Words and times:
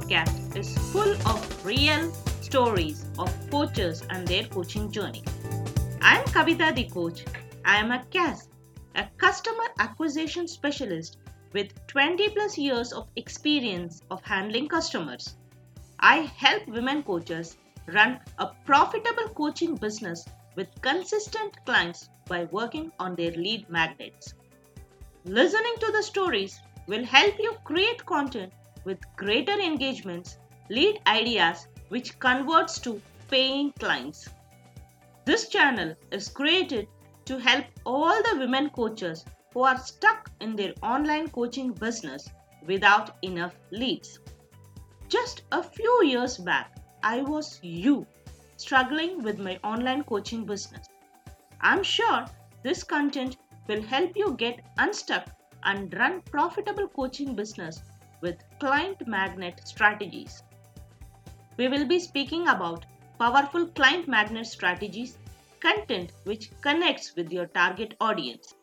Podcast 0.00 0.56
is 0.56 0.76
full 0.92 1.12
of 1.28 1.66
real 1.66 2.10
stories 2.40 3.04
of 3.18 3.30
coaches 3.50 4.02
and 4.08 4.26
their 4.26 4.44
coaching 4.44 4.90
journey. 4.90 5.22
I 6.00 6.18
am 6.18 6.24
Kavita 6.24 6.74
the 6.74 6.84
coach. 6.84 7.24
I 7.66 7.76
am 7.76 7.92
a 7.92 8.02
CAS, 8.10 8.48
a 8.94 9.04
customer 9.18 9.66
acquisition 9.78 10.48
specialist 10.48 11.18
with 11.52 11.74
20 11.88 12.30
plus 12.30 12.56
years 12.56 12.92
of 12.94 13.08
experience 13.16 14.00
of 14.10 14.22
handling 14.24 14.68
customers. 14.68 15.36
I 15.98 16.30
help 16.44 16.66
women 16.68 17.02
coaches 17.02 17.58
run 17.86 18.20
a 18.38 18.48
profitable 18.64 19.28
coaching 19.34 19.74
business 19.74 20.24
with 20.56 20.68
consistent 20.80 21.58
clients 21.66 22.08
by 22.26 22.44
working 22.44 22.90
on 22.98 23.16
their 23.16 23.32
lead 23.32 23.68
magnets. 23.68 24.32
Listening 25.24 25.74
to 25.80 25.92
the 25.92 26.02
stories 26.02 26.58
will 26.86 27.04
help 27.04 27.38
you 27.38 27.54
create 27.64 28.04
content 28.06 28.52
with 28.84 28.98
greater 29.16 29.58
engagements, 29.58 30.38
lead 30.68 31.00
ideas 31.06 31.66
which 31.88 32.18
converts 32.18 32.78
to 32.80 33.00
paying 33.28 33.72
clients. 33.72 34.28
This 35.24 35.48
channel 35.48 35.94
is 36.10 36.28
created 36.28 36.88
to 37.26 37.38
help 37.38 37.64
all 37.84 38.22
the 38.22 38.38
women 38.38 38.70
coaches 38.70 39.24
who 39.52 39.62
are 39.62 39.78
stuck 39.78 40.30
in 40.40 40.56
their 40.56 40.74
online 40.82 41.28
coaching 41.28 41.72
business 41.72 42.28
without 42.66 43.16
enough 43.22 43.54
leads. 43.70 44.18
Just 45.08 45.42
a 45.52 45.62
few 45.62 46.04
years 46.04 46.38
back, 46.38 46.76
I 47.02 47.22
was 47.22 47.58
you 47.62 48.06
struggling 48.56 49.22
with 49.22 49.38
my 49.38 49.58
online 49.64 50.04
coaching 50.04 50.44
business. 50.44 50.86
I'm 51.60 51.82
sure 51.82 52.26
this 52.62 52.84
content 52.84 53.36
will 53.66 53.82
help 53.82 54.16
you 54.16 54.34
get 54.34 54.64
unstuck 54.78 55.28
and 55.64 55.92
run 55.94 56.22
profitable 56.22 56.88
coaching 56.88 57.34
business 57.34 57.82
client 58.60 59.06
magnet 59.08 59.58
strategies. 59.64 60.42
We 61.56 61.68
will 61.68 61.86
be 61.86 61.98
speaking 61.98 62.46
about 62.46 62.84
powerful 63.18 63.66
client 63.68 64.06
magnet 64.06 64.46
strategies, 64.46 65.16
content 65.60 66.12
which 66.24 66.50
connects 66.60 67.16
with 67.16 67.32
your 67.32 67.46
target 67.46 67.94
audience. 68.00 68.54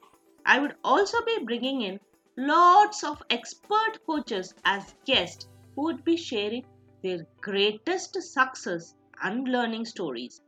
I 0.45 0.59
would 0.59 0.75
also 0.83 1.17
be 1.25 1.39
bringing 1.43 1.81
in 1.81 1.99
lots 2.37 3.03
of 3.03 3.23
expert 3.31 3.99
coaches 4.05 4.53
as 4.65 4.93
guests 5.05 5.47
who 5.75 5.85
would 5.85 6.05
be 6.05 6.15
sharing 6.15 6.63
their 7.01 7.25
greatest 7.41 8.21
success 8.21 8.93
and 9.23 9.47
learning 9.47 9.85
stories. 9.85 10.41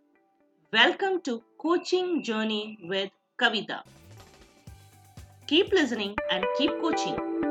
Welcome 0.71 1.21
to 1.23 1.41
Coaching 1.57 2.23
Journey 2.23 2.77
with 2.83 3.09
Kavita. 3.39 3.81
Keep 5.47 5.71
listening 5.71 6.15
and 6.29 6.45
keep 6.55 6.79
coaching. 6.79 7.48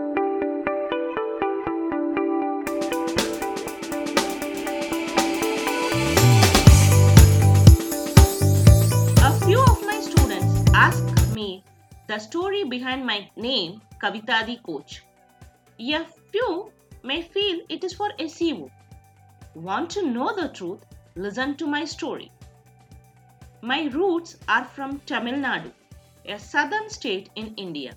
The 12.09 12.19
story 12.19 12.65
behind 12.65 13.05
my 13.05 13.31
name, 13.37 13.83
Kavita 14.03 14.47
the 14.47 14.57
Coach. 14.65 15.03
A 15.79 16.07
few 16.33 16.73
may 17.03 17.21
feel 17.21 17.61
it 17.69 17.85
is 17.85 17.93
for 17.93 18.09
SEO. 18.19 18.71
Want 19.55 19.91
to 19.91 20.07
know 20.07 20.35
the 20.35 20.49
truth? 20.49 20.87
Listen 21.17 21.55
to 21.57 21.67
my 21.67 21.85
story. 21.85 22.33
My 23.61 23.85
roots 23.89 24.39
are 24.49 24.65
from 24.65 25.01
Tamil 25.01 25.35
Nadu, 25.35 25.71
a 26.25 26.39
southern 26.39 26.89
state 26.89 27.29
in 27.37 27.55
India. 27.57 27.93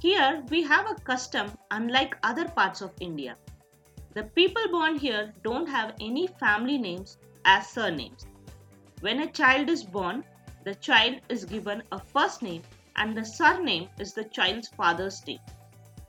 Here 0.00 0.42
we 0.50 0.64
have 0.64 0.90
a 0.90 1.00
custom 1.00 1.52
unlike 1.70 2.16
other 2.24 2.48
parts 2.48 2.80
of 2.80 2.92
India. 2.98 3.36
The 4.14 4.24
people 4.24 4.68
born 4.72 4.96
here 4.98 5.32
don't 5.44 5.68
have 5.68 5.94
any 6.00 6.26
family 6.26 6.78
names 6.78 7.18
as 7.44 7.68
surnames. 7.68 8.26
When 9.02 9.20
a 9.20 9.30
child 9.30 9.68
is 9.70 9.84
born, 9.84 10.24
the 10.64 10.74
child 10.74 11.20
is 11.28 11.44
given 11.44 11.82
a 11.92 12.00
first 12.00 12.42
name 12.42 12.62
and 12.96 13.16
the 13.16 13.24
surname 13.24 13.88
is 13.98 14.12
the 14.12 14.24
child's 14.24 14.68
father's 14.68 15.26
name. 15.26 15.40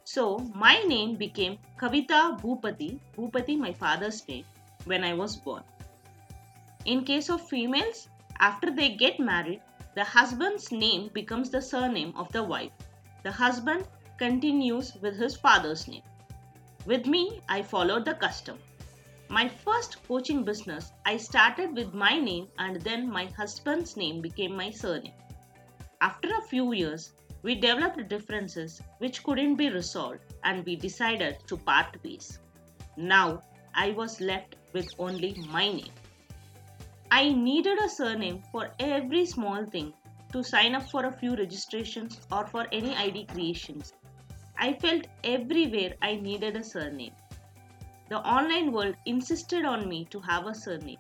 So 0.03 0.37
my 0.53 0.81
name 0.83 1.15
became 1.15 1.57
Kavita 1.79 2.39
Bhupati, 2.39 2.99
Bhupati 3.17 3.57
my 3.57 3.73
father's 3.73 4.27
name, 4.27 4.45
when 4.85 5.03
I 5.03 5.13
was 5.13 5.35
born. 5.35 5.63
In 6.85 7.03
case 7.03 7.29
of 7.29 7.47
females, 7.47 8.07
after 8.39 8.69
they 8.69 8.89
get 8.89 9.19
married, 9.19 9.61
the 9.95 10.03
husband's 10.03 10.71
name 10.71 11.09
becomes 11.13 11.49
the 11.49 11.61
surname 11.61 12.13
of 12.15 12.31
the 12.31 12.43
wife. 12.43 12.71
The 13.23 13.31
husband 13.31 13.87
continues 14.17 14.93
with 15.01 15.17
his 15.17 15.35
father's 15.35 15.87
name. 15.87 16.03
With 16.85 17.07
me, 17.07 17.41
I 17.49 17.63
followed 17.63 18.05
the 18.05 18.13
custom. 18.13 18.59
My 19.29 19.47
first 19.47 20.07
coaching 20.07 20.43
business, 20.43 20.91
I 21.05 21.17
started 21.17 21.75
with 21.75 21.95
my 21.95 22.19
name 22.19 22.47
and 22.59 22.79
then 22.81 23.09
my 23.09 23.25
husband's 23.25 23.97
name 23.97 24.21
became 24.21 24.55
my 24.55 24.69
surname. 24.69 25.13
After 26.01 26.29
a 26.35 26.41
few 26.41 26.73
years, 26.73 27.13
we 27.41 27.55
developed 27.55 28.09
differences 28.09 28.81
which 28.97 29.23
couldn't 29.23 29.55
be 29.55 29.69
resolved 29.69 30.19
and 30.43 30.65
we 30.65 30.75
decided 30.75 31.37
to 31.47 31.57
part 31.57 32.03
ways. 32.03 32.39
Now, 32.97 33.43
I 33.73 33.91
was 33.91 34.19
left 34.19 34.55
with 34.73 34.93
only 34.99 35.35
my 35.49 35.71
name. 35.71 35.93
I 37.11 37.29
needed 37.29 37.79
a 37.79 37.87
surname 37.87 38.41
for 38.51 38.71
every 38.79 39.25
small 39.25 39.65
thing 39.65 39.93
to 40.33 40.43
sign 40.43 40.75
up 40.75 40.89
for 40.89 41.05
a 41.05 41.11
few 41.11 41.35
registrations 41.35 42.19
or 42.31 42.45
for 42.45 42.67
any 42.71 42.95
ID 42.95 43.25
creations. 43.25 43.93
I 44.57 44.73
felt 44.73 45.07
everywhere 45.23 45.93
I 46.01 46.15
needed 46.15 46.57
a 46.57 46.63
surname. 46.63 47.13
The 48.09 48.17
online 48.19 48.71
world 48.71 48.95
insisted 49.05 49.65
on 49.65 49.87
me 49.87 50.05
to 50.05 50.19
have 50.19 50.47
a 50.47 50.53
surname. 50.55 50.99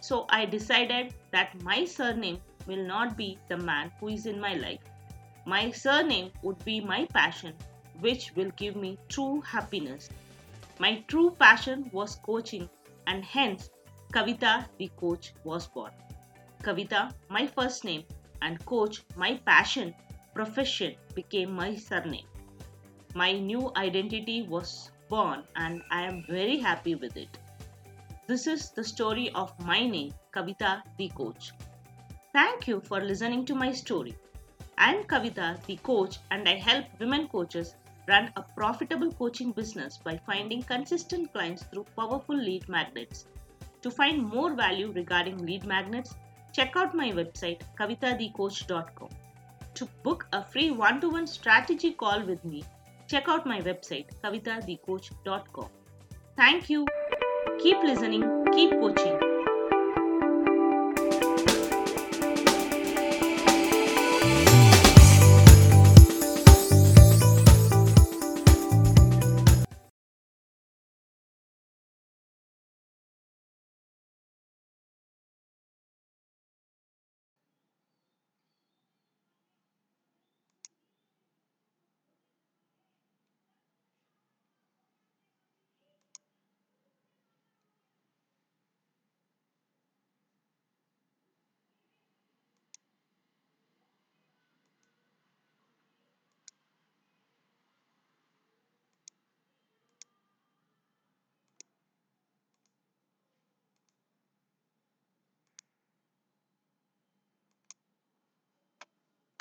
So 0.00 0.26
I 0.28 0.46
decided 0.46 1.14
that 1.30 1.62
my 1.62 1.84
surname 1.84 2.40
will 2.66 2.84
not 2.86 3.16
be 3.16 3.38
the 3.48 3.56
man 3.56 3.92
who 4.00 4.08
is 4.08 4.26
in 4.26 4.40
my 4.40 4.54
life. 4.54 4.80
My 5.46 5.70
surname 5.70 6.30
would 6.42 6.64
be 6.64 6.80
my 6.80 7.06
passion, 7.06 7.54
which 8.00 8.34
will 8.34 8.50
give 8.56 8.76
me 8.76 8.98
true 9.08 9.40
happiness. 9.42 10.08
My 10.78 11.04
true 11.08 11.30
passion 11.38 11.90
was 11.92 12.16
coaching, 12.16 12.68
and 13.06 13.24
hence 13.24 13.70
Kavita 14.12 14.66
the 14.78 14.90
coach 14.96 15.32
was 15.44 15.66
born. 15.66 15.92
Kavita, 16.62 17.12
my 17.28 17.46
first 17.46 17.84
name, 17.84 18.04
and 18.42 18.64
coach, 18.64 19.02
my 19.16 19.36
passion, 19.44 19.94
profession, 20.34 20.94
became 21.14 21.52
my 21.52 21.76
surname. 21.76 22.26
My 23.14 23.32
new 23.32 23.70
identity 23.76 24.42
was 24.42 24.90
born, 25.08 25.44
and 25.56 25.82
I 25.90 26.02
am 26.02 26.24
very 26.28 26.58
happy 26.58 26.94
with 26.94 27.16
it. 27.16 27.38
This 28.26 28.46
is 28.46 28.70
the 28.70 28.82
story 28.82 29.30
of 29.34 29.52
my 29.60 29.86
name, 29.86 30.14
Kavita 30.32 30.82
the 30.96 31.08
coach. 31.10 31.52
Thank 32.34 32.66
you 32.66 32.80
for 32.80 33.00
listening 33.00 33.44
to 33.46 33.54
my 33.54 33.70
story. 33.70 34.16
I 34.76 34.92
am 34.92 35.04
Kavita, 35.04 35.64
the 35.66 35.76
coach, 35.76 36.18
and 36.32 36.48
I 36.48 36.56
help 36.56 36.84
women 36.98 37.28
coaches 37.28 37.76
run 38.08 38.32
a 38.34 38.42
profitable 38.42 39.12
coaching 39.12 39.52
business 39.52 39.98
by 39.98 40.20
finding 40.26 40.64
consistent 40.64 41.32
clients 41.32 41.62
through 41.62 41.86
powerful 41.96 42.36
lead 42.36 42.68
magnets. 42.68 43.26
To 43.82 43.90
find 43.90 44.20
more 44.20 44.52
value 44.52 44.90
regarding 44.90 45.46
lead 45.46 45.64
magnets, 45.64 46.16
check 46.52 46.72
out 46.76 46.92
my 46.92 47.12
website 47.12 47.60
kavitathecoach.com. 47.78 49.10
To 49.74 49.88
book 50.02 50.26
a 50.32 50.44
free 50.44 50.72
one 50.72 51.00
to 51.02 51.10
one 51.10 51.28
strategy 51.28 51.92
call 51.92 52.24
with 52.24 52.44
me, 52.44 52.64
check 53.06 53.28
out 53.28 53.46
my 53.46 53.60
website 53.60 54.06
kavitathecoach.com. 54.24 55.68
Thank 56.36 56.68
you. 56.68 56.84
Keep 57.60 57.84
listening, 57.84 58.44
keep 58.52 58.72
coaching. 58.72 59.23